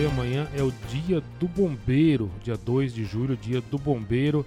[0.00, 4.46] e amanhã é o dia do bombeiro, dia 2 de julho, dia do bombeiro.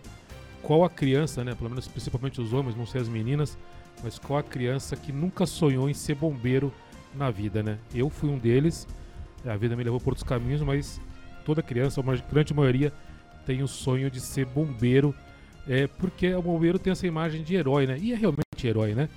[0.64, 3.56] Qual a criança, né, pelo menos principalmente os homens, não sei as meninas,
[4.04, 6.74] mas qual a criança que nunca sonhou em ser bombeiro
[7.14, 7.78] na vida, né?
[7.94, 8.88] Eu fui um deles,
[9.46, 11.00] a vida me levou por outros caminhos, mas
[11.46, 12.92] toda criança, uma grande maioria,
[13.46, 15.14] tem o sonho de ser bombeiro,
[15.68, 18.00] é, porque o bombeiro tem essa imagem de herói, né?
[18.00, 19.08] E é realmente herói, né?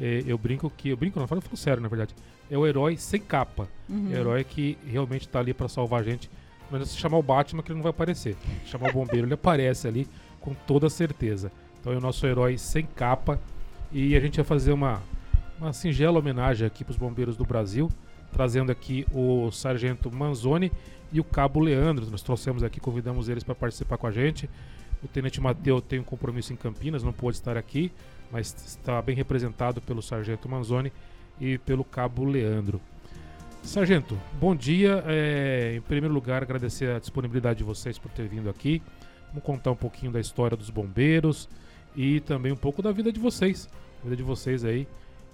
[0.00, 0.88] É, eu brinco que.
[0.88, 2.14] Eu brinco, não, eu falo sério, na verdade.
[2.50, 3.68] É o herói sem capa.
[3.88, 4.10] Uhum.
[4.12, 6.30] É o herói que realmente está ali para salvar a gente.
[6.70, 8.36] Mas se chamar o Batman, que ele não vai aparecer.
[8.64, 10.08] Se chamar o bombeiro, ele aparece ali
[10.40, 11.50] com toda certeza.
[11.80, 13.38] Então é o nosso herói sem capa.
[13.92, 15.00] E a gente vai fazer uma,
[15.58, 17.88] uma singela homenagem aqui para os bombeiros do Brasil,
[18.32, 20.72] trazendo aqui o Sargento Manzoni
[21.12, 22.10] e o Cabo Leandro.
[22.10, 24.50] Nós trouxemos aqui, convidamos eles para participar com a gente.
[25.02, 27.92] O Tenente Mateu tem um compromisso em Campinas, não pôde estar aqui,
[28.32, 30.90] mas está bem representado pelo Sargento Manzoni
[31.40, 32.80] e pelo Cabo Leandro.
[33.62, 35.02] Sargento, bom dia.
[35.06, 38.82] É, em primeiro lugar, agradecer a disponibilidade de vocês por ter vindo aqui.
[39.28, 41.48] Vamos contar um pouquinho da história dos bombeiros
[41.96, 43.68] e também um pouco da vida de vocês.
[44.00, 44.86] A vida de vocês aí,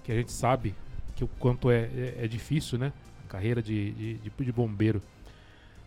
[0.05, 0.75] que a gente sabe
[1.17, 2.93] que o quanto é, é, é difícil, né?
[3.27, 5.03] A carreira de, de, de, de bombeiro.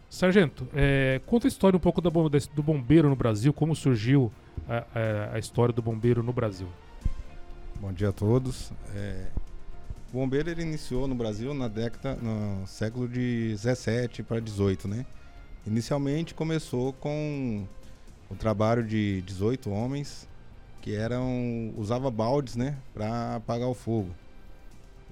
[0.10, 2.12] Sargento, é, conta a história um pouco da,
[2.54, 4.32] do bombeiro no Brasil, como surgiu
[4.70, 6.68] a, a, a, história do bombeiro no Brasil.
[7.82, 8.72] Bom dia a todos.
[8.94, 9.28] É,
[10.14, 15.06] o bombeiro ele iniciou no Brasil na década, no século de 17 para 18, né?
[15.66, 17.66] Inicialmente começou com
[18.30, 20.28] o trabalho de 18 homens
[20.82, 24.14] que eram usava baldes, né, para apagar o fogo.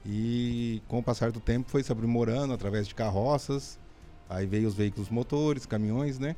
[0.06, 3.80] E com o passar do tempo foi se aprimorando através de carroças
[4.32, 6.38] Aí veio os veículos motores, caminhões, né?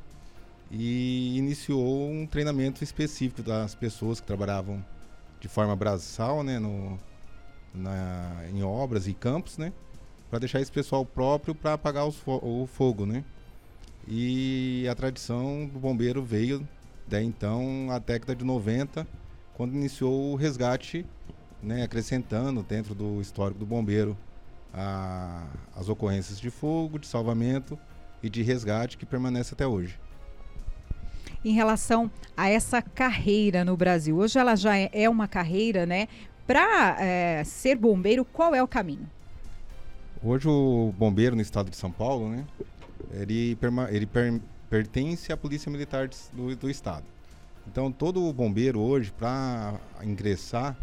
[0.68, 4.84] E iniciou um treinamento específico das pessoas que trabalhavam
[5.40, 6.58] de forma braçal, né?
[6.58, 6.98] No,
[7.74, 9.72] na, em obras e campos, né?
[10.30, 13.24] Para deixar esse pessoal próprio para apagar fo o fogo, né?
[14.06, 16.66] E a tradição do bombeiro veio
[17.06, 19.06] daí então a década de 90,
[19.54, 21.04] quando iniciou o resgate,
[21.62, 21.82] né?
[21.82, 24.16] Acrescentando dentro do histórico do bombeiro
[24.72, 27.78] a, as ocorrências de fogo, de salvamento
[28.22, 29.98] e de resgate que permanece até hoje.
[31.44, 36.08] Em relação a essa carreira no Brasil, hoje ela já é, é uma carreira, né?
[36.46, 39.08] Para é, ser bombeiro, qual é o caminho?
[40.22, 42.44] Hoje o bombeiro no estado de São Paulo, né?
[43.12, 43.56] Ele,
[43.90, 47.04] ele per pertence à polícia militar do, do estado.
[47.66, 50.76] Então todo bombeiro hoje, para ingressar,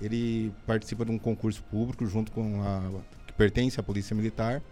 [0.00, 2.82] ele participa de um concurso público junto com a
[3.36, 4.62] pertence à Polícia Militar,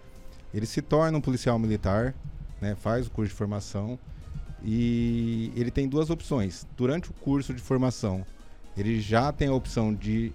[0.53, 2.15] ele se torna um policial militar,
[2.61, 3.99] né, faz o curso de formação
[4.63, 6.67] e ele tem duas opções.
[6.77, 8.25] Durante o curso de formação,
[8.77, 10.33] ele já tem a opção de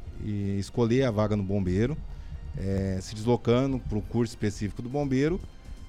[0.58, 1.98] escolher a vaga no bombeiro,
[2.58, 5.40] é, se deslocando para o curso específico do bombeiro,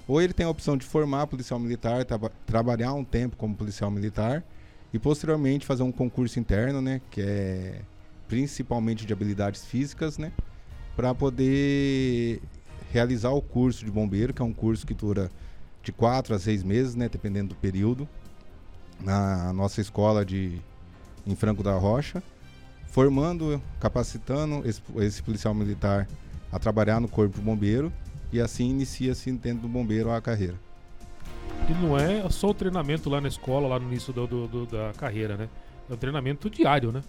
[0.07, 3.91] ou ele tem a opção de formar policial militar, tra trabalhar um tempo como policial
[3.91, 4.45] militar
[4.93, 7.81] e posteriormente fazer um concurso interno, né, que é
[8.27, 10.33] principalmente de habilidades físicas, né,
[10.97, 12.41] para poder
[12.93, 15.31] realizar o curso de bombeiro, que é um curso que dura
[15.83, 18.09] de quatro a seis meses, né, dependendo do período,
[19.01, 20.61] na nossa escola de
[21.27, 22.23] em Franco da Rocha,
[22.91, 26.09] formando, capacitando esse, esse policial militar
[26.53, 27.93] a trabalhar no corpo bombeiro
[28.33, 30.55] e assim inicia-se dentro do bombeiro a carreira.
[31.69, 34.67] E não é só o treinamento lá na escola, lá no início do, do, do,
[34.67, 35.49] da carreira, né?
[35.89, 37.03] É um treinamento diário, né?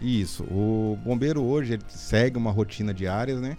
[0.00, 0.42] Isso.
[0.44, 3.56] O bombeiro hoje segue uma rotina diária, né?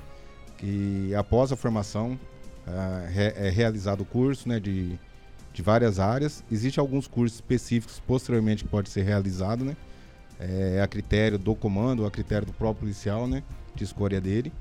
[0.58, 2.20] Que após a formação
[2.68, 4.60] uh, é realizado o curso, né?
[4.60, 5.00] De,
[5.54, 6.44] de várias áreas.
[6.52, 9.76] Existem alguns cursos específicos posteriormente que pode ser realizado, né?
[10.40, 13.44] É a critério do comando, a critério do próprio policial, né?
[13.73, 14.51] De escolha dele.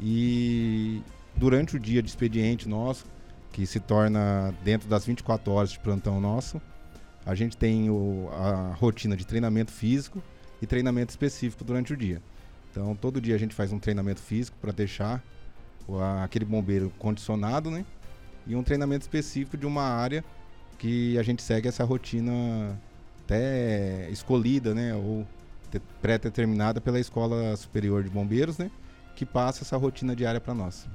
[0.00, 1.00] E
[1.36, 3.04] durante o dia de expediente nosso,
[3.52, 6.60] que se torna dentro das 24 horas de plantão nosso,
[7.24, 10.22] a gente tem o, a rotina de treinamento físico,
[10.62, 12.22] e treinamento específico durante o dia.
[12.70, 15.22] Então, todo dia a gente faz um treinamento físico para deixar
[15.88, 17.84] o, a, aquele bombeiro condicionado, né?
[18.46, 20.24] E um treinamento específico de uma área
[20.78, 22.80] que a gente segue essa rotina
[23.24, 24.94] até escolhida, né?
[24.94, 25.26] Ou
[26.00, 28.70] pré-determinada pela Escola Superior de Bombeiros, né?
[29.16, 30.86] Que passa essa rotina diária para nós.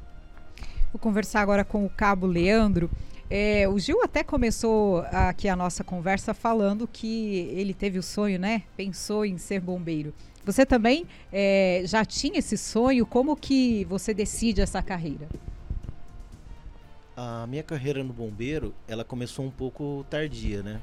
[0.91, 2.89] Vou conversar agora com o Cabo Leandro.
[3.29, 8.39] É, o Gil até começou aqui a nossa conversa falando que ele teve o sonho,
[8.39, 8.63] né?
[8.77, 10.13] Pensou em ser bombeiro.
[10.45, 13.05] Você também é, já tinha esse sonho?
[13.05, 15.27] Como que você decide essa carreira?
[17.17, 20.79] A minha carreira no bombeiro, ela começou um pouco tardia, né?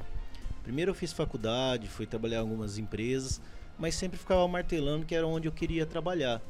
[0.65, 3.39] Primeiro eu fiz faculdade, fui trabalhar em algumas empresas,
[3.77, 6.41] mas sempre ficava martelando que era onde eu queria trabalhar.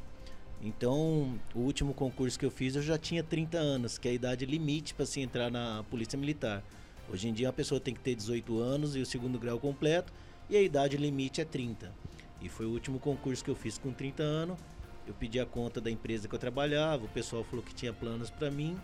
[0.62, 4.14] Então, o último concurso que eu fiz, eu já tinha 30 anos, que é a
[4.14, 6.64] idade limite para se entrar na Polícia Militar.
[7.12, 10.10] Hoje em dia, a pessoa tem que ter 18 anos e o segundo grau completo,
[10.48, 11.92] e a idade limite é 30.
[12.40, 14.58] E foi o último concurso que eu fiz com 30 anos.
[15.06, 18.30] Eu pedi a conta da empresa que eu trabalhava, o pessoal falou que tinha planos
[18.30, 18.78] para mim,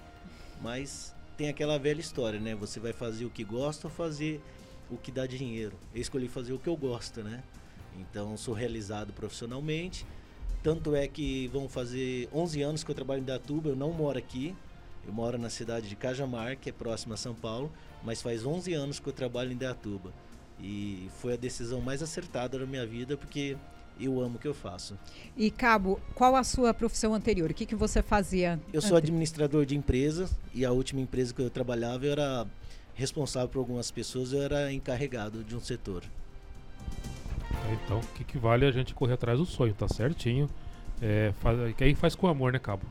[0.61, 2.55] mas tem aquela velha história, né?
[2.55, 4.43] Você vai fazer o que gosta ou fazer
[4.93, 5.75] o que dá dinheiro?
[5.95, 7.43] Eu escolhi fazer o que eu gosto, né?
[7.99, 10.07] Então, sou realizado profissionalmente.
[10.63, 14.19] Tanto é que vão fazer 11 anos que eu trabalho em Datuba, eu não moro
[14.19, 14.55] aqui.
[15.07, 17.73] Eu moro na cidade de Cajamar, que é próxima a São Paulo,
[18.05, 20.13] mas faz 11 anos que eu trabalho em Datuba.
[20.61, 23.57] E foi a decisão mais acertada da minha vida, porque
[23.99, 24.97] eu amo o que eu faço.
[25.37, 27.51] E Cabo, qual a sua profissão anterior?
[27.51, 28.61] O que, que você fazia?
[28.73, 32.47] Eu sou administrador de empresa e a última empresa que eu trabalhava eu era
[32.95, 36.03] responsável por algumas pessoas, eu era encarregado de um setor.
[37.73, 40.49] Então, o que, que vale a gente correr atrás do sonho, tá certinho.
[41.01, 42.85] É, faz, que aí faz com amor, né, Cabo?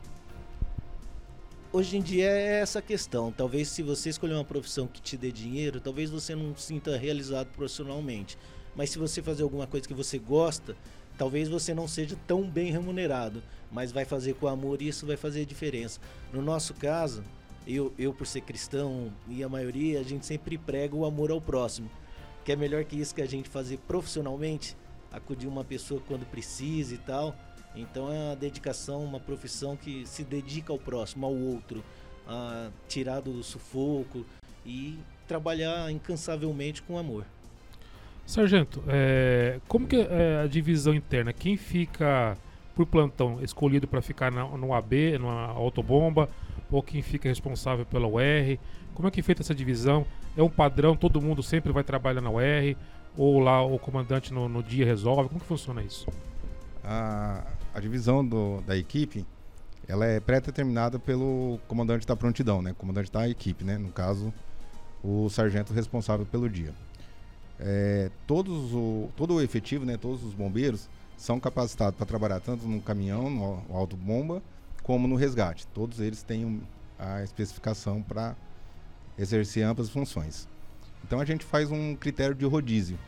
[1.72, 3.32] Hoje em dia é essa questão.
[3.32, 6.96] Talvez se você escolher uma profissão que te dê dinheiro, talvez você não se sinta
[6.96, 8.36] realizado profissionalmente.
[8.76, 10.76] Mas se você fazer alguma coisa que você gosta,
[11.16, 15.16] talvez você não seja tão bem remunerado, mas vai fazer com amor e isso vai
[15.16, 15.98] fazer diferença.
[16.30, 17.24] No nosso caso,
[17.66, 21.40] eu, eu por ser cristão e a maioria, a gente sempre prega o amor ao
[21.40, 21.90] próximo.
[22.44, 24.76] Que é melhor que isso que a gente fazer profissionalmente,
[25.12, 27.36] acudir uma pessoa quando precisa e tal.
[27.74, 31.82] Então é uma dedicação, uma profissão que se dedica ao próximo, ao outro,
[32.26, 34.24] a tirar do sufoco
[34.66, 37.24] e trabalhar incansavelmente com amor.
[38.26, 41.32] Sargento, é, como que é a divisão interna?
[41.32, 42.36] Quem fica
[42.74, 46.28] por plantão escolhido para ficar na, no AB, numa autobomba,
[46.72, 48.58] ou quem fica responsável pela UR?
[48.94, 50.06] Como é que é feita essa divisão?
[50.36, 52.76] É um padrão, todo mundo sempre vai trabalhar na UR?
[53.16, 55.28] Ou lá o comandante no, no dia resolve?
[55.28, 56.08] Como que funciona isso?
[56.82, 59.24] A, a divisão do, da equipe
[59.86, 62.74] ela é pré-determinada pelo comandante da prontidão, né?
[62.78, 63.76] Comandante da equipe, né?
[63.76, 64.32] No caso,
[65.02, 66.72] o sargento responsável pelo dia.
[67.58, 69.96] É, todos o, todo o efetivo, né?
[69.96, 74.42] Todos os bombeiros são capacitados para trabalhar tanto no caminhão, no auto-bomba,
[74.82, 75.66] como no resgate.
[75.68, 76.62] Todos eles têm
[76.98, 78.36] a especificação para
[79.18, 80.48] exercer amplas funções.
[81.04, 82.98] Então a gente faz um critério de rodízio.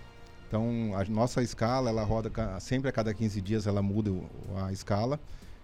[0.47, 2.31] Então, a nossa escala, ela roda
[2.61, 4.13] sempre a cada 15 dias, ela muda
[4.65, 5.19] a escala.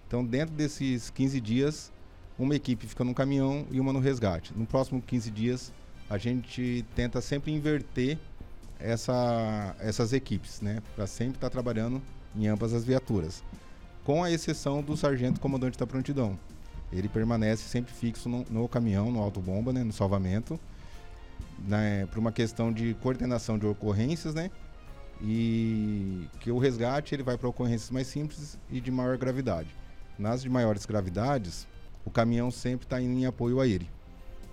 [0.08, 1.92] Então, dentro desses 15 dias,
[2.36, 4.52] uma equipe fica no caminhão e uma no resgate.
[4.56, 5.72] No próximo 15 dias,
[6.08, 8.18] a gente tenta sempre inverter
[8.80, 10.82] essa, essas equipes, né?
[10.96, 12.02] Para sempre estar tá trabalhando
[12.34, 13.44] em ambas as viaturas.
[14.10, 16.36] Com a exceção do sargento comandante da prontidão.
[16.92, 19.84] Ele permanece sempre fixo no, no caminhão, no autobomba, né?
[19.84, 20.58] No salvamento.
[21.60, 24.50] Né, por uma questão de coordenação de ocorrências, né?
[25.22, 29.68] e que o resgate ele vai para ocorrências mais simples e de maior gravidade.
[30.18, 31.68] Nas de maiores gravidades,
[32.04, 33.88] o caminhão sempre está em apoio a ele.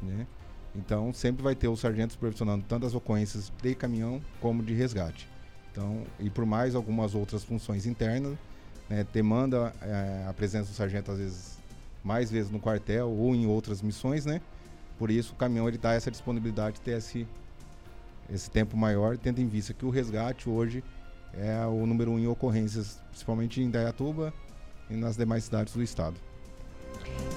[0.03, 0.27] Né?
[0.75, 5.27] Então, sempre vai ter o sargento supervisionando tanto as ocorrências de caminhão como de resgate.
[5.71, 8.37] Então, e por mais algumas outras funções internas,
[8.89, 11.57] né, demanda é, a presença do sargento às vezes
[12.03, 14.41] mais vezes no quartel ou em outras missões, né?
[14.97, 17.27] Por isso o caminhão ele dá essa disponibilidade de ter esse
[18.29, 20.83] esse tempo maior, tendo em vista que o resgate hoje
[21.33, 24.33] é o número um em ocorrências, principalmente em Dayatuba
[24.89, 26.15] e nas demais cidades do estado.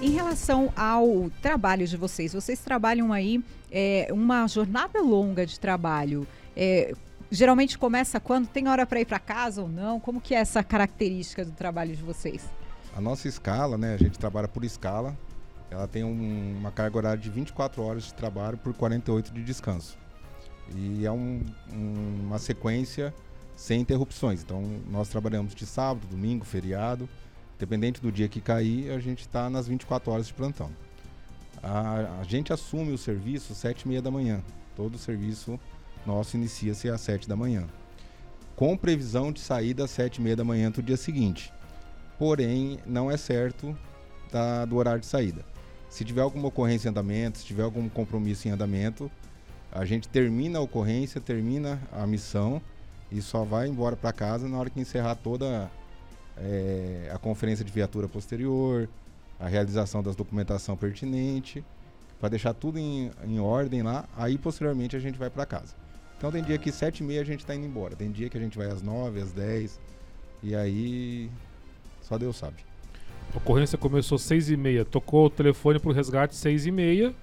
[0.01, 6.27] Em relação ao trabalho de vocês, vocês trabalham aí é, uma jornada longa de trabalho.
[6.57, 6.95] É,
[7.31, 8.49] geralmente começa quando?
[8.49, 10.01] Tem hora para ir para casa ou não?
[10.01, 12.45] Como que é essa característica do trabalho de vocês?
[12.97, 13.95] A nossa escala, né?
[13.95, 15.17] A gente trabalha por escala.
[15.71, 19.97] Ela tem um, uma carga horária de 24 horas de trabalho por 48 de descanso.
[20.75, 23.15] E é um, um, uma sequência
[23.55, 24.43] sem interrupções.
[24.43, 27.09] Então, nós trabalhamos de sábado, domingo, feriado.
[27.59, 30.71] Dependente do dia que cair, a gente está nas 24 horas de plantão.
[31.63, 34.43] A, a gente assume o serviço às 7 e meia da manhã.
[34.75, 35.61] Todo o serviço
[36.07, 37.67] nosso inicia-se às 7 da manhã.
[38.57, 41.53] Com previsão de saída às 7 e meia da manhã do dia seguinte.
[42.19, 43.77] Porém, não é certo
[44.31, 45.45] da, do horário de saída.
[45.89, 49.11] Se tiver alguma ocorrência em andamento, se tiver algum compromisso em andamento,
[49.73, 52.61] a gente termina a ocorrência, termina a missão
[53.11, 55.71] e só vai embora para casa na hora que encerrar toda
[56.37, 58.89] é, a conferência de viatura posterior,
[59.39, 61.65] a realização das documentação pertinente,
[62.21, 64.05] para deixar tudo em, em, ordem lá.
[64.17, 65.75] Aí posteriormente a gente vai para casa.
[66.21, 68.37] Então tem dia que sete e meia a gente está indo embora, tem dia que
[68.37, 69.81] a gente vai às nove, às dez
[70.43, 71.31] e aí
[72.03, 72.57] só Deus sabe.
[73.33, 77.15] A ocorrência começou seis e meia, tocou o telefone para o resgate seis e meia.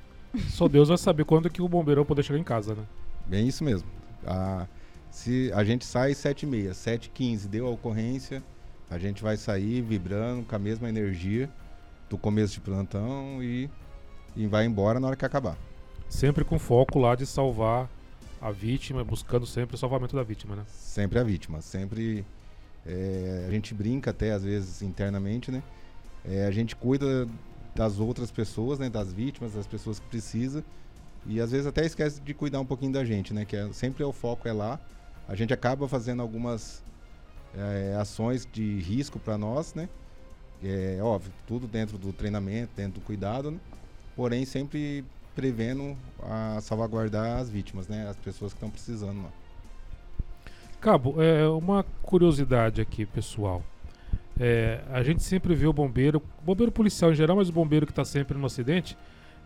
[0.49, 2.83] Só Deus vai saber quando que o bombeiro vai poder chegar em casa, né?
[3.27, 3.87] Bem isso mesmo.
[4.25, 4.65] A,
[5.11, 8.41] se a gente sai 7h30, 7h15 deu a ocorrência,
[8.89, 11.47] A gente vai sair vibrando com a mesma energia
[12.09, 13.69] do começo de plantão e,
[14.35, 15.55] e vai embora na hora que acabar.
[16.09, 17.87] Sempre com foco lá de salvar
[18.41, 20.63] a vítima, buscando sempre o salvamento da vítima, né?
[20.67, 22.25] Sempre a vítima, sempre
[22.85, 25.63] é, a gente brinca até às vezes internamente, né?
[26.25, 27.27] É, a gente cuida
[27.75, 28.89] das outras pessoas, né?
[28.89, 30.63] Das vítimas, das pessoas que precisam
[31.25, 33.45] e às vezes até esquece de cuidar um pouquinho da gente, né?
[33.45, 34.79] Que é, sempre o foco é lá.
[35.27, 36.83] A gente acaba fazendo algumas
[37.55, 39.89] é, ações de risco para nós, né?
[40.63, 43.59] É óbvio, tudo dentro do treinamento, dentro do cuidado, né?
[44.15, 45.05] porém sempre
[45.37, 48.07] prevendo a salvaguardar as vítimas, né?
[48.09, 49.29] As pessoas que estão precisando lá.
[50.81, 53.61] Cabo, é uma curiosidade aqui, pessoal.
[54.39, 57.91] É, a gente sempre vê o bombeiro, bombeiro policial em geral, mas o bombeiro que
[57.91, 58.97] está sempre no acidente,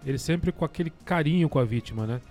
[0.05, 2.21] ele sempre com aquele carinho com a vítima, né?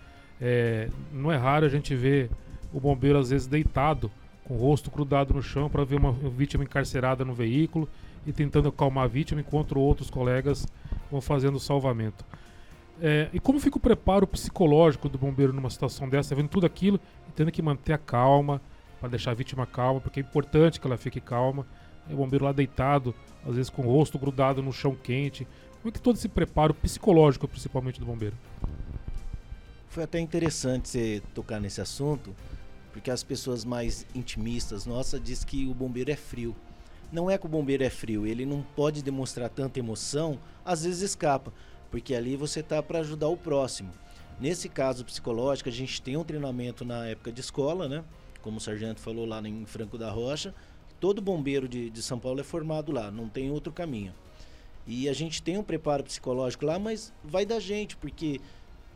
[0.40, 2.30] É, não é raro a gente ver
[2.72, 4.10] o bombeiro às vezes deitado,
[4.44, 7.86] com o rosto grudado no chão para ver uma vítima encarcerada no veículo
[8.26, 10.66] e tentando acalmar a vítima enquanto outros colegas
[11.10, 12.24] vão fazendo o salvamento.
[13.00, 17.00] É, e como fica o preparo psicológico do bombeiro numa situação dessa, vendo tudo aquilo
[17.28, 18.60] e tendo que manter a calma,
[19.00, 21.66] para deixar a vítima calma, porque é importante que ela fique calma.
[22.08, 23.14] É o bombeiro lá deitado,
[23.46, 25.46] às vezes com o rosto grudado no chão quente.
[25.80, 28.36] Como é que todo esse preparo psicológico, principalmente do bombeiro?
[29.88, 32.34] Foi até interessante você tocar nesse assunto,
[32.92, 36.54] porque as pessoas mais intimistas nossa diz que o bombeiro é frio.
[37.10, 41.00] Não é que o bombeiro é frio, ele não pode demonstrar tanta emoção, às vezes
[41.00, 41.52] escapa,
[41.90, 43.90] porque ali você tá para ajudar o próximo.
[44.40, 48.04] Nesse caso psicológico, a gente tem um treinamento na época de escola, né?
[48.40, 50.54] Como o sargento falou lá em Franco da Rocha,
[50.98, 54.14] todo bombeiro de, de São Paulo é formado lá, não tem outro caminho.
[54.86, 58.40] E a gente tem um preparo psicológico lá, mas vai da gente, porque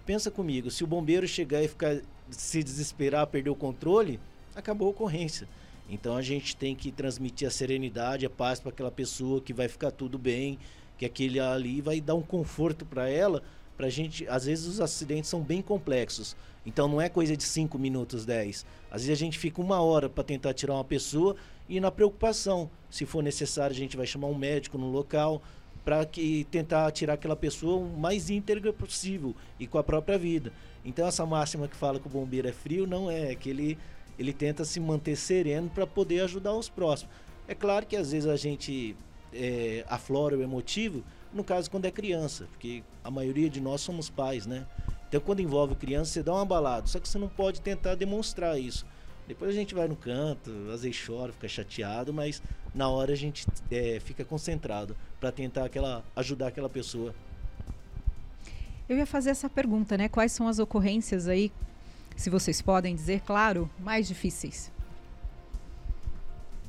[0.07, 4.19] pensa comigo, se o bombeiro chegar e ficar se desesperar, perder o controle,
[4.55, 5.47] acabou a ocorrência.
[5.89, 9.69] Então a gente tem que transmitir a serenidade, a paz para aquela pessoa que vai
[9.69, 10.59] ficar tudo bem,
[10.97, 13.43] que aquele ali vai dar um conforto para ela.
[13.77, 16.37] Pra gente, às vezes os acidentes são bem complexos.
[16.65, 18.65] Então não é coisa de 5 minutos, 10.
[18.91, 21.37] Às vezes a gente fica uma hora para tentar tirar uma pessoa
[21.69, 25.43] e na preocupação, se for necessário, a gente vai chamar um médico no local
[25.85, 30.53] para que tentar tirar aquela pessoa o mais íntegra possível e com a própria vida.
[30.85, 33.79] Então essa máxima que fala que o bombeiro é frio não é, é que ele
[34.19, 37.13] ele tenta se manter sereno para poder ajudar os próximos.
[37.49, 38.97] É claro que às vezes a gente
[39.35, 44.09] é, aflora o emotivo, no caso quando é criança, porque a maioria de nós somos
[44.09, 44.67] pais, né?
[45.09, 48.59] Então quando envolve criança, você dá um abalado, só que você não pode tentar demonstrar
[48.59, 48.87] isso.
[49.27, 52.43] Depois a gente vai no canto, às vezes chora, fica chateado, mas
[52.75, 57.15] na hora a gente é, fica concentrado para tentar aquela, ajudar aquela pessoa.
[58.87, 60.09] Eu ia fazer essa pergunta, né?
[60.09, 61.51] Quais são as ocorrências aí
[62.17, 64.71] se vocês podem dizer, claro, mais difíceis?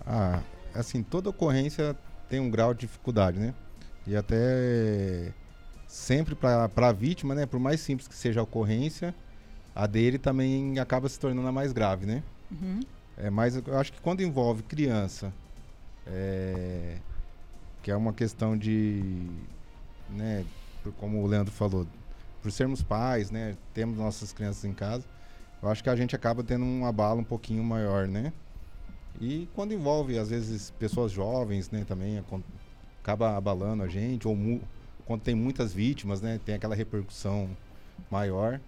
[0.05, 0.41] Ah,
[0.73, 1.95] assim, toda ocorrência
[2.29, 3.53] tem um grau de dificuldade, né?
[4.07, 5.33] E até
[5.87, 7.45] sempre para a vítima, né?
[7.45, 9.15] Por mais simples que seja a ocorrência,
[9.73, 12.23] a dele também acaba se tornando a mais grave, né?
[12.51, 12.79] Uhum.
[13.17, 15.33] É, mas eu acho que quando envolve criança,
[16.05, 16.97] é,
[17.81, 19.29] que é uma questão de,
[20.09, 20.45] né?
[20.97, 21.87] Como o Leandro falou,
[22.41, 23.55] por sermos pais, né?
[23.73, 25.05] Temos nossas crianças em casa,
[25.61, 28.31] eu acho que a gente acaba tendo um abalo um pouquinho maior, né?
[29.21, 32.21] E quando envolve, às vezes, pessoas jovens, né, também
[33.01, 34.37] acaba abalando a gente, ou
[35.05, 37.49] quando tem muitas vítimas, né, tem aquela repercussão
[38.09, 38.59] maior,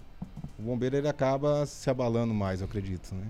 [0.58, 3.28] o bombeiro ele acaba se abalando mais, eu acredito, né?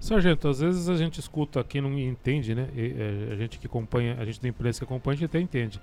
[0.00, 2.68] Sargento, às vezes a gente escuta quem não entende, né?
[2.74, 5.38] E, é, a gente que acompanha, a gente da imprensa que acompanha, a gente até
[5.38, 5.80] entende.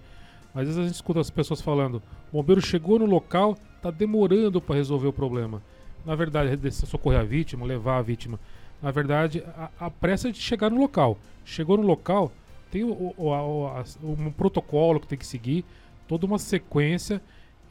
[0.54, 3.92] Mas às vezes a gente escuta as pessoas falando: o bombeiro chegou no local, está
[3.92, 5.62] demorando para resolver o problema
[6.08, 8.40] na verdade, de socorrer a vítima, levar a vítima.
[8.82, 11.18] Na verdade, a, a pressa é de chegar no local.
[11.44, 12.32] Chegou no local,
[12.72, 15.66] tem o, o, a, um protocolo que tem que seguir,
[16.08, 17.22] toda uma sequência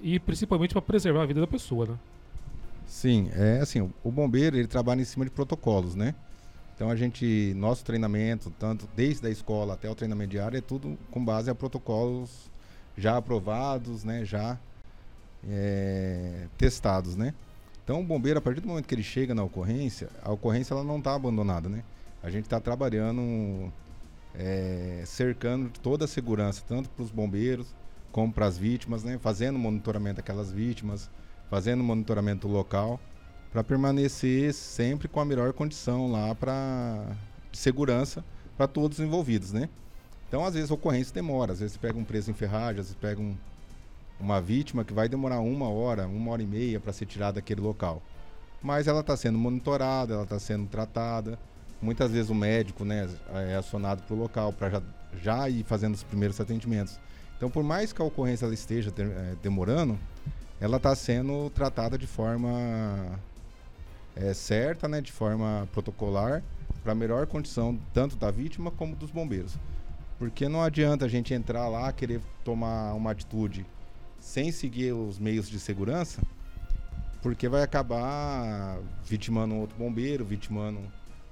[0.00, 1.98] e principalmente para preservar a vida da pessoa, né?
[2.86, 6.14] Sim, é assim, o bombeiro ele trabalha em cima de protocolos, né?
[6.74, 10.96] Então a gente, nosso treinamento, tanto desde a escola até o treinamento diário, é tudo
[11.10, 12.50] com base a protocolos
[12.96, 14.24] já aprovados, né?
[14.24, 14.58] Já
[15.48, 17.34] é, testados, né?
[17.86, 20.82] Então o bombeiro, a partir do momento que ele chega na ocorrência, a ocorrência ela
[20.82, 21.84] não está abandonada, né?
[22.20, 23.72] A gente está trabalhando,
[24.34, 27.72] é, cercando toda a segurança, tanto para os bombeiros
[28.10, 29.18] como para as vítimas, né?
[29.18, 31.08] Fazendo monitoramento daquelas vítimas,
[31.48, 32.98] fazendo monitoramento local,
[33.52, 37.06] para permanecer sempre com a melhor condição lá para
[37.52, 38.24] segurança
[38.56, 39.68] para todos os envolvidos, né?
[40.26, 41.52] Então, às vezes, a ocorrência demora.
[41.52, 43.36] Às vezes, pega um preso em ferragem, às vezes, pega um,
[44.18, 47.60] uma vítima que vai demorar uma hora, uma hora e meia para ser tirada daquele
[47.60, 48.02] local.
[48.62, 51.38] Mas ela está sendo monitorada, ela está sendo tratada.
[51.80, 53.08] muitas vezes o médico né,
[53.48, 54.82] é acionado para o local para já,
[55.22, 56.98] já ir fazendo os primeiros atendimentos.
[57.36, 59.98] Então, por mais que a ocorrência esteja ter, é, demorando,
[60.58, 63.20] ela está sendo tratada de forma
[64.16, 66.42] é, certa, né, de forma protocolar,
[66.82, 69.54] para melhor condição tanto da vítima como dos bombeiros.
[70.18, 73.66] Porque não adianta a gente entrar lá, querer tomar uma atitude
[74.18, 76.22] sem seguir os meios de segurança,
[77.22, 80.80] porque vai acabar vitimando outro bombeiro, vitimando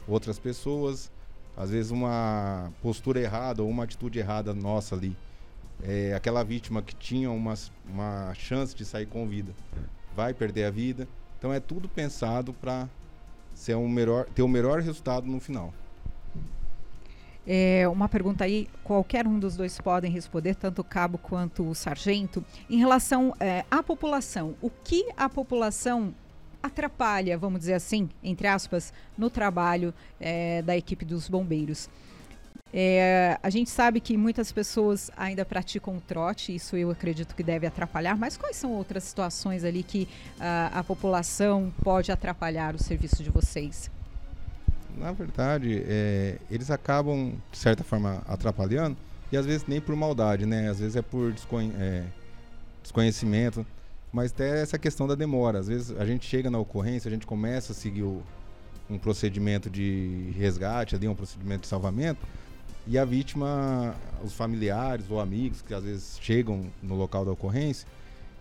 [0.08, 1.10] outras pessoas.
[1.56, 5.16] Às vezes uma postura errada ou uma atitude errada nossa ali.
[5.82, 7.54] É, aquela vítima que tinha uma,
[7.88, 9.52] uma chance de sair com vida
[10.14, 11.06] vai perder a vida.
[11.38, 12.88] Então é tudo pensado para
[13.54, 15.72] ser um melhor, ter o um melhor resultado no final.
[17.46, 21.74] É, uma pergunta aí, qualquer um dos dois podem responder, tanto o cabo quanto o
[21.74, 24.54] sargento, em relação é, à população.
[24.62, 26.14] O que a população
[26.62, 31.90] atrapalha, vamos dizer assim, entre aspas, no trabalho é, da equipe dos bombeiros?
[32.76, 37.42] É, a gente sabe que muitas pessoas ainda praticam o trote, isso eu acredito que
[37.42, 40.08] deve atrapalhar, mas quais são outras situações ali que
[40.40, 43.90] a, a população pode atrapalhar o serviço de vocês?
[44.96, 48.96] Na verdade, é, eles acabam, de certa forma, atrapalhando,
[49.32, 50.68] e às vezes nem por maldade, né?
[50.68, 52.04] Às vezes é por desconhe é,
[52.82, 53.66] desconhecimento,
[54.12, 55.58] mas até essa questão da demora.
[55.58, 58.22] Às vezes a gente chega na ocorrência, a gente começa a seguir o,
[58.88, 62.20] um procedimento de resgate, ali, um procedimento de salvamento,
[62.86, 67.88] e a vítima, os familiares ou amigos que às vezes chegam no local da ocorrência,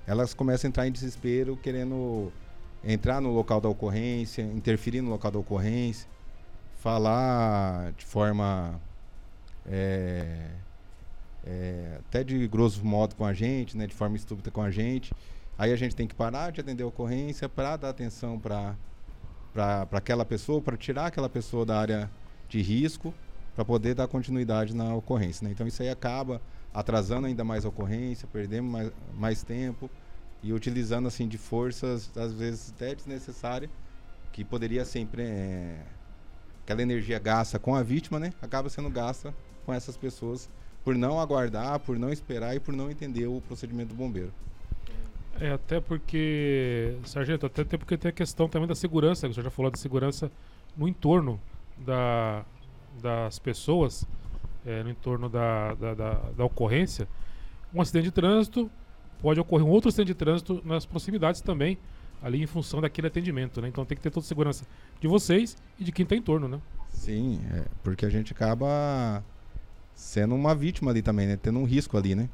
[0.05, 2.31] elas começam a entrar em desespero, querendo
[2.83, 6.12] entrar no local da ocorrência, interferir no local da ocorrência
[6.83, 8.77] falar de forma
[9.65, 10.49] é,
[11.45, 15.13] é, até de grosso modo com a gente, né, de forma estúpida com a gente.
[15.57, 18.75] Aí a gente tem que parar de atender a ocorrência para dar atenção para
[19.93, 22.11] aquela pessoa, para tirar aquela pessoa da área
[22.49, 23.13] de risco,
[23.55, 25.45] para poder dar continuidade na ocorrência.
[25.45, 25.53] Né?
[25.53, 26.41] Então isso aí acaba
[26.73, 29.89] atrasando ainda mais a ocorrência, perdendo mais, mais tempo
[30.41, 33.71] e utilizando assim de forças às vezes até desnecessárias
[34.33, 35.79] que poderia sempre é,
[36.63, 39.33] aquela energia gasta com a vítima, né, acaba sendo gasta
[39.65, 40.49] com essas pessoas
[40.83, 44.33] por não aguardar, por não esperar e por não entender o procedimento do bombeiro.
[45.39, 49.71] É, até porque, Sargento, até porque tem a questão também da segurança, você já falou
[49.71, 50.31] da segurança
[50.77, 51.39] no entorno
[51.77, 52.45] da,
[53.01, 54.05] das pessoas,
[54.65, 57.07] é, no entorno da, da, da, da ocorrência.
[57.73, 58.69] Um acidente de trânsito,
[59.21, 61.77] pode ocorrer um outro acidente de trânsito nas proximidades também,
[62.23, 63.67] ali em função daquele atendimento, né?
[63.67, 64.65] Então tem que ter toda a segurança
[64.99, 66.59] de vocês e de quem está em torno, né?
[66.89, 69.23] Sim, é, porque a gente acaba
[69.93, 71.37] sendo uma vítima ali também, né?
[71.37, 72.29] Tendo um risco ali, né?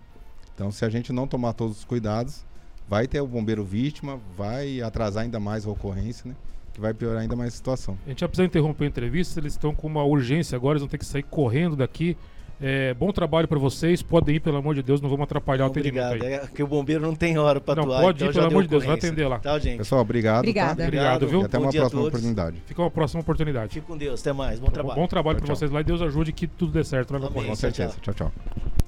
[0.54, 2.46] Então se a gente não tomar todos os cuidados,
[2.88, 6.36] vai ter o bombeiro vítima, vai atrasar ainda mais a ocorrência, né?
[6.74, 7.98] Que vai piorar ainda mais a situação.
[8.06, 10.90] A gente já precisa interromper a entrevista, eles estão com uma urgência agora, eles vão
[10.90, 12.16] ter que sair correndo daqui.
[12.62, 14.02] É, bom trabalho para vocês.
[14.02, 16.42] Podem ir, pelo amor de Deus, não vamos atrapalhar não, o atendimento obrigado.
[16.42, 16.46] aí.
[16.46, 18.02] É que o bombeiro não tem hora para atuar.
[18.02, 19.40] Pode então ir, pelo amor de Deus, vai atender lá.
[19.40, 19.78] Tá, gente.
[19.78, 20.40] Pessoal, obrigado.
[20.40, 20.76] Obrigada.
[20.76, 20.84] Tá?
[20.84, 21.42] Obrigado, viu?
[21.42, 22.58] E até bom uma próxima oportunidade.
[22.66, 23.74] Fica uma próxima oportunidade.
[23.74, 24.60] Fique com Deus, até mais.
[24.60, 25.00] Bom trabalho.
[25.00, 27.14] Bom trabalho para vocês lá e Deus ajude que tudo dê certo.
[27.14, 27.96] Né, com certeza.
[28.02, 28.14] tchau.
[28.14, 28.32] tchau.
[28.32, 28.70] tchau.